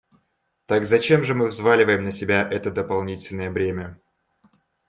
Так 0.65 0.85
зачем 0.85 1.23
же 1.23 1.35
мы 1.35 1.45
взваливаем 1.45 2.03
на 2.03 2.11
себя 2.11 2.41
это 2.41 2.71
дополнительное 2.71 3.51
бремя? 3.51 3.99